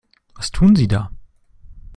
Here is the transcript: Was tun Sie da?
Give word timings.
Was 0.33 0.49
tun 0.49 0.75
Sie 0.75 0.87
da? 0.87 1.11